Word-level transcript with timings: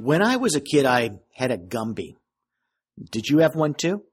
When 0.00 0.22
I 0.22 0.36
was 0.36 0.54
a 0.54 0.60
kid, 0.60 0.86
I 0.86 1.10
had 1.34 1.50
a 1.50 1.58
Gumby. 1.58 2.14
Did 3.10 3.26
you 3.26 3.38
have 3.38 3.56
one 3.56 3.74
too? 3.74 4.04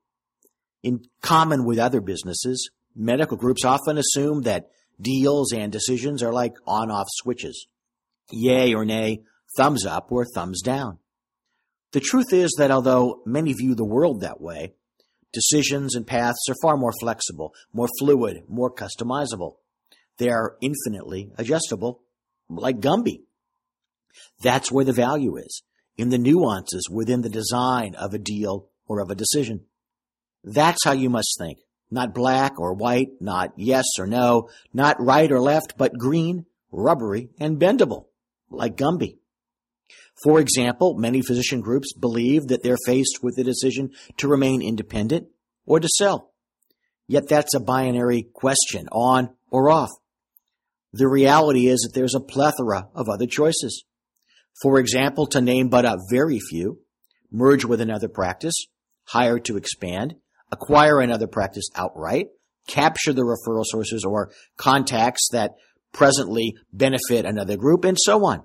In 0.82 1.02
common 1.22 1.64
with 1.64 1.78
other 1.78 2.02
businesses, 2.02 2.72
medical 2.96 3.38
groups 3.38 3.64
often 3.64 4.00
assume 4.00 4.42
that 4.42 4.72
deals 5.00 5.54
and 5.54 5.72
decisions 5.72 6.24
are 6.24 6.34
like 6.34 6.56
on-off 6.66 7.06
switches. 7.12 7.68
Yay 8.32 8.74
or 8.74 8.84
nay, 8.84 9.22
thumbs 9.58 9.86
up 9.86 10.12
or 10.12 10.26
thumbs 10.26 10.64
down. 10.64 10.98
The 11.92 12.00
truth 12.00 12.34
is 12.34 12.56
that 12.58 12.72
although 12.72 13.22
many 13.24 13.54
view 13.54 13.76
the 13.76 13.86
world 13.86 14.22
that 14.22 14.42
way, 14.42 14.74
decisions 15.32 15.94
and 15.94 16.08
paths 16.08 16.50
are 16.50 16.56
far 16.64 16.78
more 16.78 16.94
flexible, 17.00 17.54
more 17.72 17.90
fluid, 18.00 18.38
more 18.48 18.74
customizable. 18.74 19.58
They 20.18 20.30
are 20.30 20.58
infinitely 20.64 21.32
adjustable, 21.38 22.02
like 22.50 22.80
Gumby. 22.80 23.22
That's 24.42 24.72
where 24.72 24.86
the 24.86 24.92
value 24.92 25.38
is, 25.38 25.62
in 25.98 26.10
the 26.10 26.18
nuances 26.18 26.90
within 26.92 27.22
the 27.22 27.30
design 27.30 27.96
of 27.96 28.14
a 28.14 28.20
deal 28.20 28.70
or 28.88 29.00
of 29.00 29.10
a 29.10 29.16
decision. 29.16 29.66
That's 30.44 30.84
how 30.84 30.92
you 30.92 31.10
must 31.10 31.36
think. 31.40 31.60
Not 31.90 32.14
black 32.14 32.60
or 32.60 32.74
white, 32.74 33.10
not 33.20 33.54
yes 33.56 33.86
or 34.00 34.08
no, 34.08 34.50
not 34.74 34.98
right 35.00 35.32
or 35.32 35.40
left, 35.40 35.78
but 35.78 35.98
green, 35.98 36.46
rubbery, 36.72 37.30
and 37.40 37.60
bendable, 37.60 38.06
like 38.50 38.76
Gumby. 38.76 39.18
For 40.24 40.40
example, 40.40 40.96
many 40.98 41.22
physician 41.22 41.62
groups 41.62 41.94
believe 41.94 42.48
that 42.48 42.64
they're 42.64 42.78
faced 42.86 43.20
with 43.22 43.36
the 43.36 43.44
decision 43.44 43.92
to 44.18 44.28
remain 44.28 44.62
independent 44.62 45.28
or 45.66 45.80
to 45.80 45.88
sell. 45.98 46.32
Yet 47.08 47.28
that's 47.28 47.54
a 47.54 47.60
binary 47.60 48.24
question, 48.34 48.88
on 48.92 49.36
or 49.52 49.70
off. 49.70 49.92
The 50.92 51.08
reality 51.08 51.68
is 51.68 51.82
that 51.82 51.92
there's 51.94 52.16
a 52.16 52.20
plethora 52.20 52.88
of 52.96 53.10
other 53.10 53.28
choices. 53.28 53.84
For 54.62 54.80
example, 54.80 55.28
to 55.28 55.42
name 55.42 55.70
but 55.70 55.86
a 55.86 55.98
very 56.10 56.40
few, 56.40 56.80
merge 57.32 57.66
with 57.66 57.82
another 57.82 58.08
practice, 58.08 58.56
hire 59.06 59.40
to 59.40 59.58
expand, 59.58 60.16
acquire 60.52 61.02
another 61.02 61.28
practice 61.28 61.70
outright, 61.76 62.28
capture 62.68 63.14
the 63.14 63.24
referral 63.24 63.66
sources 63.66 64.04
or 64.06 64.32
contacts 64.58 65.28
that 65.32 65.56
presently 65.92 66.56
benefit 66.72 67.26
another 67.26 67.58
group, 67.58 67.86
and 67.86 67.98
so 68.00 68.26
on. 68.26 68.44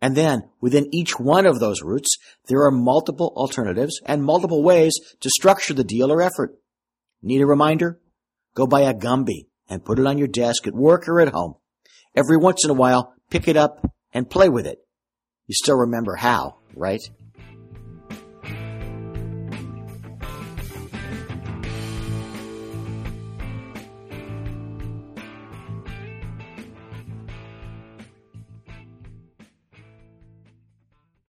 And 0.00 0.14
then 0.14 0.42
within 0.60 0.88
each 0.92 1.18
one 1.18 1.46
of 1.46 1.58
those 1.58 1.82
routes, 1.82 2.16
there 2.48 2.64
are 2.64 2.70
multiple 2.70 3.32
alternatives 3.36 4.00
and 4.04 4.22
multiple 4.22 4.62
ways 4.62 4.94
to 5.20 5.30
structure 5.30 5.74
the 5.74 5.84
deal 5.84 6.12
or 6.12 6.20
effort. 6.20 6.56
Need 7.22 7.40
a 7.40 7.46
reminder? 7.46 7.98
Go 8.54 8.66
buy 8.66 8.82
a 8.82 8.94
Gumby 8.94 9.48
and 9.68 9.84
put 9.84 9.98
it 9.98 10.06
on 10.06 10.18
your 10.18 10.28
desk 10.28 10.66
at 10.66 10.74
work 10.74 11.08
or 11.08 11.20
at 11.20 11.32
home. 11.32 11.54
Every 12.14 12.36
once 12.36 12.64
in 12.64 12.70
a 12.70 12.74
while, 12.74 13.14
pick 13.30 13.48
it 13.48 13.56
up 13.56 13.90
and 14.12 14.30
play 14.30 14.48
with 14.48 14.66
it. 14.66 14.85
You 15.46 15.54
still 15.54 15.76
remember 15.76 16.16
how, 16.16 16.56
right? 16.74 17.00